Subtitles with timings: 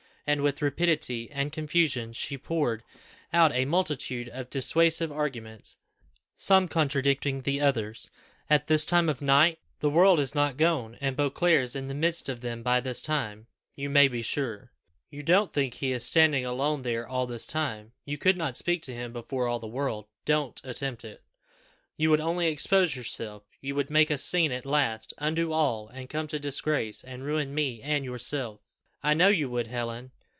[0.27, 2.83] And with rapidity and confusion, she poured
[3.33, 5.75] out a multitude of dissuasive arguments,
[6.37, 8.09] some contradicting the others.
[8.49, 9.59] "At this time of night!
[9.79, 13.01] The world is not gone, and Beauclerc is in the midst of them by this
[13.01, 14.71] time, you may be sure.
[15.09, 17.91] You don't think he is standing alone there all this time.
[18.05, 21.23] You could not speak to him before all the world don't attempt it.
[21.97, 23.43] You would only expose yourself.
[23.59, 27.53] You would make a scene at last undo all, and come to disgrace, and ruin
[27.53, 28.61] me and yourself.
[29.03, 30.11] I know you would, Helen.